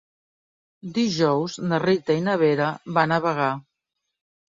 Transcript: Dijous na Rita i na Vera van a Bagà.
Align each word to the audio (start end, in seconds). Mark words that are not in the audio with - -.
Dijous 0.95 1.59
na 1.67 1.81
Rita 1.85 2.17
i 2.23 2.27
na 2.31 2.37
Vera 2.47 2.73
van 2.99 3.19
a 3.21 3.25
Bagà. 3.31 3.55